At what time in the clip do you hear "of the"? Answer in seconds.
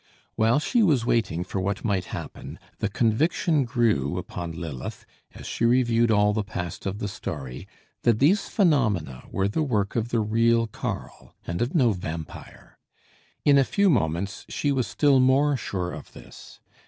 6.87-7.07, 9.95-10.19